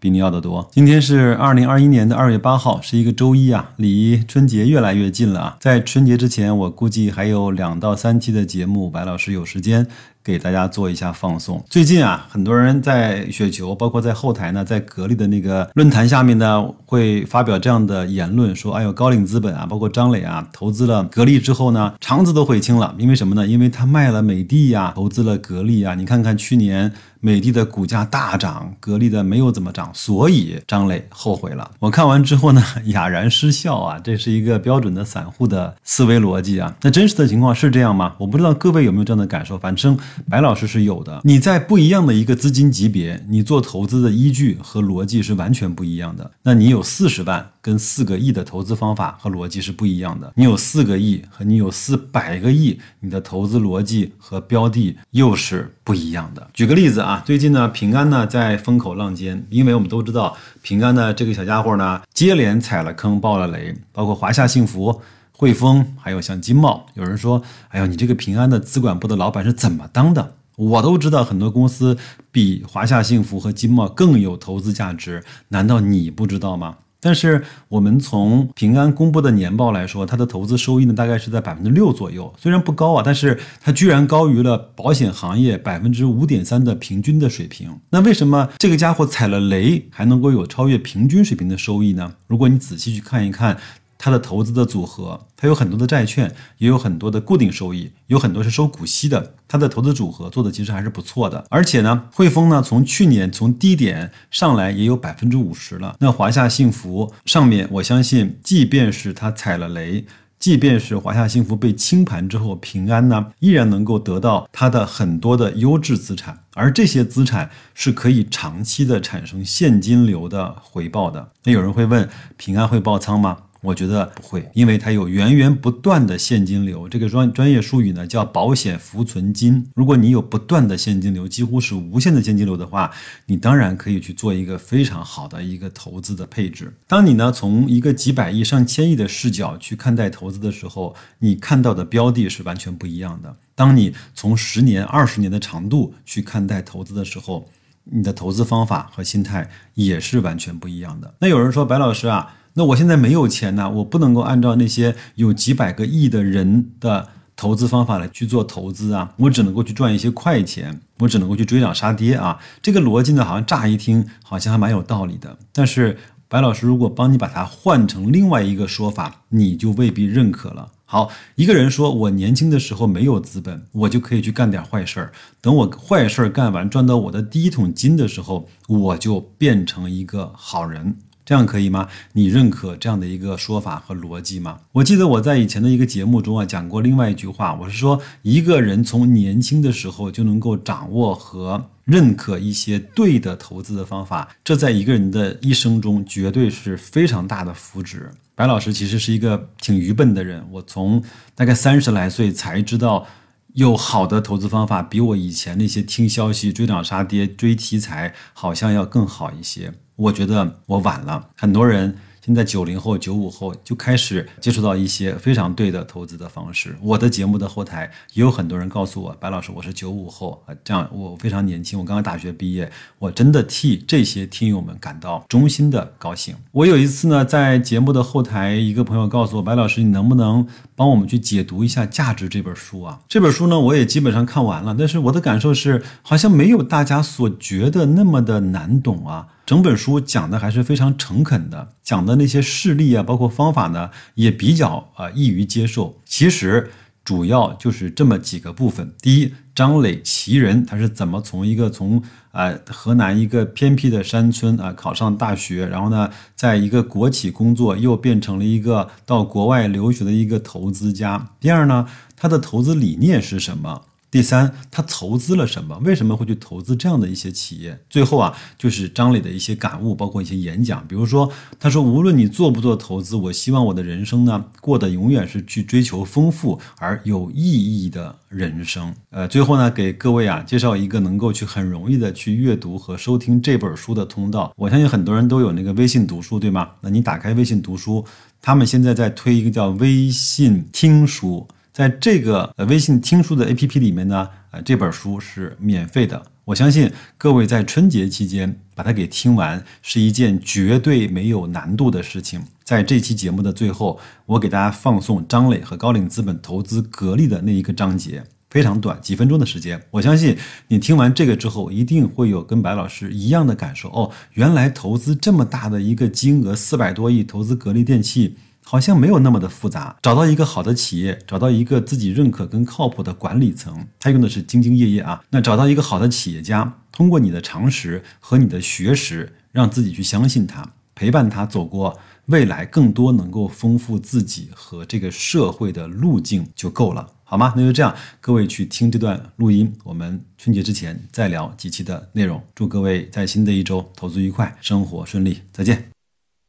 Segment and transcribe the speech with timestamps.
[0.00, 0.68] 比你要的多。
[0.72, 5.56] 今天是二零二一年的二月八号，是一个周一啊，离春节越来越近了啊。
[5.60, 9.86] 在春节之前，我估计还有两到三期的节目，白老师有时间。
[10.22, 11.64] 给大家做一下放送。
[11.70, 22.94] 最近啊，很多人在雪球，包括在后台呢，在格力的那个论坛下面呢，会发表这样的言论，说：“哎呦，高瓴资本啊，包括张磊啊，投资了格力之后呢，肠子都悔青了。
[22.98, 23.46] 因为什么呢？
[23.46, 25.94] 因为他卖了美的呀，投资了格力啊。
[25.94, 31.70] 你看看去年。”美的的股价大涨，格力的没有怎么涨，所以张磊后悔了。
[31.78, 36.74] 我看完之后呢，哑然失笑啊，这是一个标准的散户的思维逻辑啊。
[36.82, 38.14] 那真实的情况是这样吗？
[38.18, 41.20] 我不知道各位有没有这样的感受，反正白老师是有的。
[41.24, 46.30] 你在不一样的一个资金级别，你做投资的依据和逻辑是完全不一样的。
[46.42, 47.50] 那你有四十万。
[47.62, 50.32] 跟四个亿的投资方法和逻辑是不一样的。
[50.36, 56.48] 你有四个亿和你有四百个亿，你的投资逻辑和标的又是不一样的。
[56.52, 65.00] 举个例子啊，最近呢，平安呢在风口浪尖，因为我们都知道，平安的这个小家伙呢，接连踩了坑，爆了雷，包括华夏幸福、
[65.32, 66.86] 汇丰，还有像金茂。
[66.94, 70.34] 有人说，哎呦，你这个平安的资管部的老板是怎么当的？
[70.56, 71.96] 我都知道很多公司
[72.30, 76.76] 比华夏幸福和金茂更有投资价值，难道你不知道吗？
[77.00, 87.80] 但是我们从平安公布的年报来说，它的投资收益呢，大概是在百分之六左右，虽然不高啊，但是它居然高于了保险行业百分之五点三的平均的水平。
[87.90, 92.12] 那为什么这个家伙踩了雷还能够有超越平均水平的收益呢？
[92.26, 93.56] 如果你仔细去看一看。
[94.02, 99.34] 它的投资的组合，它有很多的债券，也有很多的固定收益，有很多是收股息的。
[99.46, 101.44] 它的投资组合做的其实还是不错的。
[101.50, 105.94] 而且呢，汇丰呢，从去年从低点上来也有百分之五十了。
[106.00, 110.06] 那华夏幸福上面，我相信，即便是它踩了雷，
[110.38, 121.32] 即便是华夏幸福被清盘之后，平安呢依然能够得到它的很多的优质资产，而这些资产是可以长期的产生现金流的回报的。
[121.44, 123.36] 那有人会问，平安会爆仓吗？
[123.62, 126.88] 我觉得不会，因为它有源源不断的现金流。
[126.88, 129.70] 这个专专业术语呢叫保险浮存金。
[129.74, 132.90] 如果你有不断的现金流，几乎是无限的现金流的话，
[133.26, 136.72] 你当然可以去做一个非常好的一个投资的配置。
[136.86, 143.36] 当你呢从一个几百亿、上千亿的视角去看待投资的时候，你看到的标的是完全不一样的。
[143.54, 147.46] 当你从十年、二十年的长度去看待投资的时候，
[147.84, 151.12] 你的投资方法和心态也是完全不一样的。
[151.18, 152.36] 那有人说，白老师啊。
[152.54, 162.38] 那我现在没有钱呢，我不能够按照那些有几百个亿的人的投资方法来去做投资啊，我只能够去赚一些快钱，我只能够去追涨杀跌啊。
[162.60, 165.38] 这个逻辑呢，好像乍一听好像还蛮有道理的。
[165.52, 165.96] 但是
[166.28, 170.72] 白老师如果帮你把它换成另外一个说法，你就未必认可了。
[170.84, 175.12] 好，一个人说我年轻的时候没有资本，我就可以去干点坏事儿。
[175.40, 180.96] 等我坏事儿干完，赚到我的第一桶金的时候，我就变成一个好人。
[181.30, 181.88] 这样可以吗？
[182.14, 184.58] 你认可这样的一个说法和逻辑吗？
[184.72, 198.08] 我记得我在以前的一个节目中啊讲过另外一句话，我是说一个人从年轻的时候就能够掌握和认可一些对的投资的方法，这在一个人的一生中绝对是非常大的福祉。
[198.34, 201.00] 白老师其实是一个挺愚笨的人，我从
[201.36, 203.06] 大概三十来岁才知道
[203.52, 209.72] 有好的投资方法，比我以前那些听消息、追涨杀跌、追题材好像要更好一些。
[210.00, 211.94] 我觉得我晚了，很多人。
[212.22, 216.76] 现在九零后、九五后就开始接触到一些非常对的投资的方式。
[216.82, 226.36] 我的节目的后台也有很多人告诉我：“白老师，我是九五后啊，这样我非常年轻，我刚刚大学毕业。”我真的替这些听友们感到衷心的高兴。
[226.52, 230.46] 我有一次呢，在节目的后台，一个朋友告诉我：“白老师，你能不能
[230.80, 239.26] 帮我们去解读一下《价值》这本书啊？”这本书呢，我也基本上看完了，但是我的感受是，好像没有大家所觉得那么的难懂啊。
[239.44, 246.00] 整本书讲的还是非常诚恳的，讲的那些事例啊，包括方法呢，也比较啊易于接受。
[246.06, 246.70] 其实
[247.04, 252.02] 主要就是这么几个部分：第一，张磊奇人他是怎么从一个从
[252.32, 261.32] 啊河南一个偏僻的山村啊考上大学，然后呢，在一个国企工作，又变成了一个到国外留学的一个投资家。
[261.38, 261.86] 第二呢，
[262.16, 263.82] 他的投资理念是什么？
[264.10, 265.78] 第三，他投资了什么？
[265.84, 267.78] 为什么会去投资这样的一些企业？
[267.88, 270.84] 最后啊，就是张磊的一些感悟，包括一些演讲。
[270.88, 271.30] 比如说，
[271.60, 277.42] 他说：“无论你做不做投资，我希望我的人生呢，过得永远是去追求丰富而有意
[277.84, 284.52] 义的人生。”呃，最后呢，给各位啊介绍一个能够去很容易的去阅读和收听这本书的通道。
[284.56, 286.68] 我相信很多人都有那个微信读书，对吗？
[286.80, 288.04] 那你打开微信读书，
[288.42, 291.46] 他们现在在推一个叫微信听书。
[291.72, 296.20] 在这个微信听书的 APP 里面呢，呃这本书是免费的。
[296.46, 302.42] 我相信各位在春节期间把它给听完是一件绝对没有难度的事情。
[302.64, 309.80] 在这期节目的最后，我给大家放送张磊和高瓴资本投资格力的那一个章节，非常短，几分钟的时间。
[309.92, 313.88] 我相信你听完这个之后，一定会有跟白老师一样的感受。
[313.90, 318.36] 哦，原来投资这么大的一个金额，四百多亿投资格力电器。
[318.64, 325.22] 好像没有那么的复杂，找到一个好的企业，找到一个自己认可跟靠谱的管理层，他用的是兢兢业业啊。
[325.30, 337.52] 那找到一个好的企业家，通过你的常识和你的学识，让自己去相信他，陪伴他走过未来更多能够丰富自己和这个社会的路径就够了，好吗？
[337.56, 342.40] 那就这样，各位去听这段录音，我们春节之前再聊几期的内容。
[342.54, 345.90] 祝各位在新的一周投资愉快，生活顺利，再见。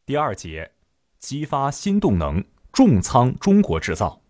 [0.05, 0.80] 第二节。
[1.21, 4.21] 激发新动能，重仓中国制造。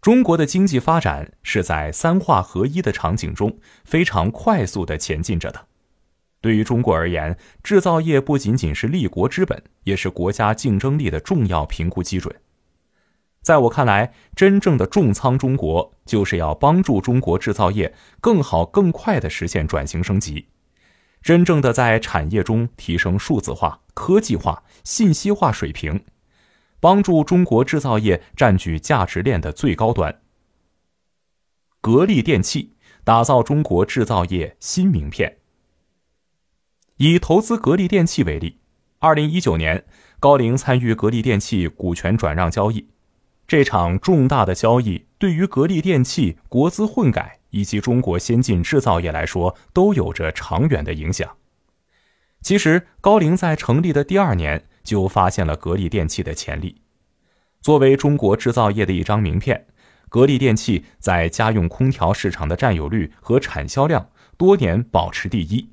[0.00, 5.66] 中国的经济发展是在三化合一的场景中非常快速的前进着的。
[6.40, 12.34] 对于中国而言，制造业不仅仅是立国之本，也是国家竞争力的重要评估基准。
[13.42, 20.46] 在我看来，真正的重仓中国，就是要帮助中国制造业更好、更快的实现转型升级。
[21.22, 26.04] 真正的在产业中提升数字化、科技化、信息化水平，
[26.80, 30.22] 帮助中国制造业占据价值链的最高端。
[31.82, 35.38] 格力电器打造中国制造业新名片。
[36.96, 38.60] 以投资格力电器为例，
[38.98, 39.86] 二零一九年，
[40.18, 42.88] 高瓴参与格力电器股权转让交易，
[43.46, 47.39] 这场重大的交易对于格力电器国资混改。
[47.50, 51.36] 以及中国先进制造业来说，都有着长远的影响。
[52.40, 56.80] 其实，高瓴在成立的第二年就发现了格力电器的潜力。
[57.60, 59.66] 作为中国制造业的一张名片，
[60.08, 65.68] 格力电器在家用空调市场的占有率和产销量多年保持第一。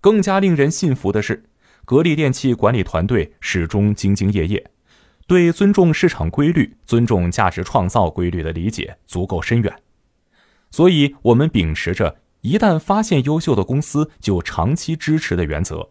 [0.00, 1.44] 更加令人信服的是，
[1.84, 4.70] 格力电器管理团队始终兢兢业业，
[5.28, 9.72] 对尊重市场规律、尊重价值创造规律的理解足够深远。
[10.70, 15.90] 所以，我们秉持着一旦发现优秀的公司就长期支持的原则，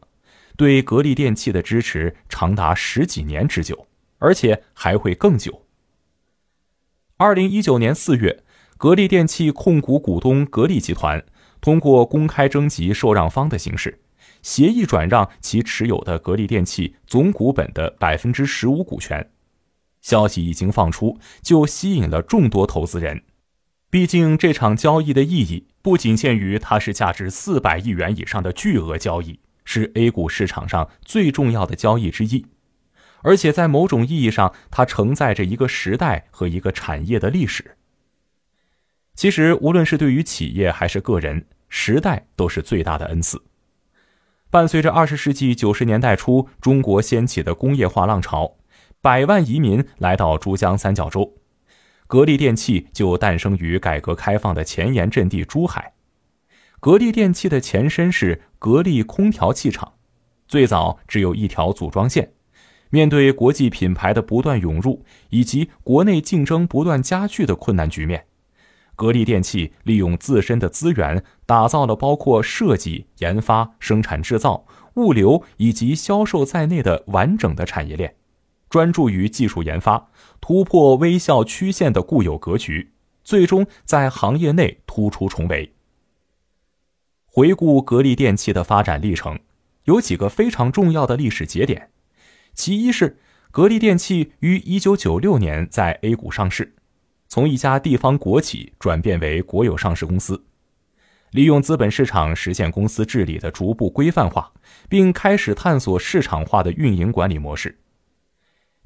[0.55, 3.87] 对格力电器的支持长达十几年之久，
[4.19, 5.63] 而且还会更久。
[7.17, 8.43] 二零一九年四月，
[8.77, 11.25] 格力电器控股股东格力集团
[11.59, 13.99] 通过公开征集受让方的形式，
[14.43, 19.31] 协议转让其持有的格力电器总股本的百分之十五股权。
[20.01, 23.23] 消息一经放出，就吸引了众多投资人。
[23.89, 32.45] 毕竟这场交易的意义不仅限于它是价值四百亿元以上的巨额交易，是 A 股市场上最重要的交易之一，
[33.21, 37.77] 而且在某种意义上，它承载着一个时代和一个产业的历史。
[39.15, 43.41] 其实，无论是对于企业还是个人，时代都是最大的恩赐。
[44.49, 48.57] 伴随着二十世纪九十年代初中国掀起的工业化浪潮，
[49.01, 51.37] 百万移民来到珠江三角洲。
[52.07, 55.93] 格力电器就诞生于改革开放的前沿阵地珠海。
[56.79, 59.93] 格力电器的前身是格力空调器厂，
[60.47, 62.31] 最早只有一条组装线。
[62.89, 68.27] 面对国际品牌的不断涌入以及国内竞争不断加剧的困难局面，
[68.95, 74.65] 格力电器利用自身的资源，打造了包括设计、研发、生产制造、
[74.95, 78.15] 物流以及销售在内的完整的产业链。
[78.69, 80.09] 专注于技术研发，
[80.41, 82.91] 突破微笑曲线的固有格局，
[83.23, 85.73] 最终在行业内突出重围。
[87.25, 89.39] 回顾格力电器的发展历程，
[89.83, 91.91] 有几个非常重要的历史节点。
[92.53, 93.17] 其一是
[93.51, 96.73] 格力电器于一九九六年在 A 股上市，
[97.27, 100.43] 从一家地方国企转变为国有上市公司，
[101.31, 104.51] 利用资本市场实现公司治理的逐步规范化，
[104.89, 107.77] 并开始探索市场化的运营管理模式。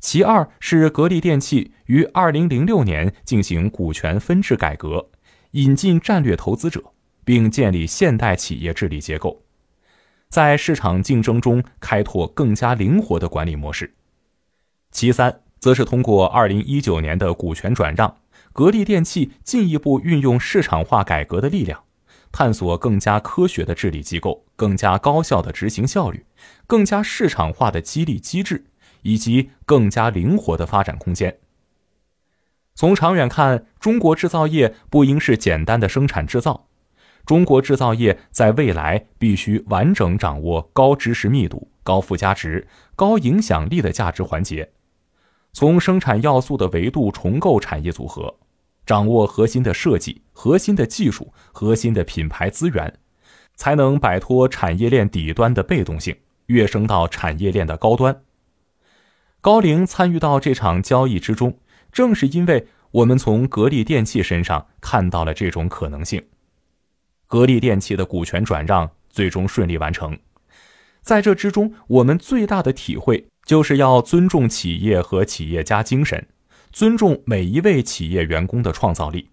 [0.01, 5.10] 其二是格力电器于二零零六年进行股权分置改革，
[5.51, 6.84] 引进战略投资者，
[7.24, 9.43] 并建立现代企业治理结构，
[10.27, 13.93] 在市场竞争中开拓更加灵活的管理模式。
[14.91, 18.17] 其三则是通过二零一九年的股权转让，
[18.51, 21.84] 格力电器进一步运用市场化改革的力量，
[22.31, 26.25] 探索更加科学的治理机构、更加高效的执行效率、
[26.65, 28.65] 更加市场化的激励机制
[29.01, 31.38] 以及更加灵活的发展空间。
[32.74, 36.67] 从长远看，中国制造业不应是简单的生产制造，
[37.25, 44.72] 中国制造业在未来必须完整掌握高知识密度、高附加值、高影响力的价值环节。
[45.53, 48.38] 从生产要素的维度重构产业组合，
[48.86, 52.98] 掌握核心的设计、核心的技术、核心的品牌资源，
[53.55, 56.15] 才能摆脱产业链底端的被动性，
[56.46, 58.24] 跃升到产业链的高端。
[59.41, 61.57] 高瓴参与到这场交易之中，
[61.91, 66.24] 正是因为我们从格力电器身上看到了这种可能性。
[67.27, 70.17] 格力电器的股权转让最终顺利完成，
[71.01, 73.27] 在这之中，我们最大的体会。
[73.43, 76.27] 就是要尊重企业和企业家精神，
[76.71, 79.31] 尊重每一位企业员工的创造力。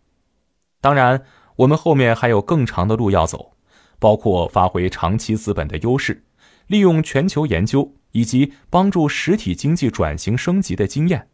[0.81, 1.23] 当然，
[1.57, 3.53] 我们后面还有更长的路要走，
[3.99, 6.25] 包括发挥长期资本的优势，
[6.69, 11.29] 利用全球研究以及帮助实体经济转型升级的经验，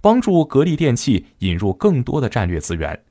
[0.00, 3.04] 帮助格力电器引入更多的战略资源，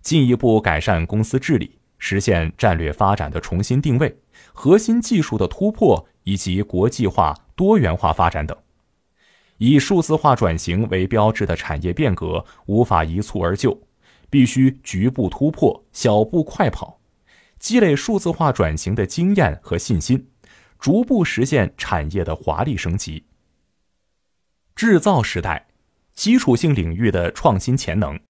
[0.00, 4.18] 进一步改善公司治理，实现战略发展的重新定位、
[4.52, 7.34] 核心技术的突破以及国际化。
[7.58, 8.56] 多元化发展等，
[9.56, 13.76] 以数字化转型为标志的产业变革无法一蹴而就，
[14.30, 17.00] 必须局部突破、小步快跑，
[17.58, 20.28] 积累数字化转型的经验和信心，
[20.78, 23.24] 逐步实现产业的华丽升级。
[24.74, 25.66] 制造时代，
[26.12, 28.18] 基础性领域的创新潜能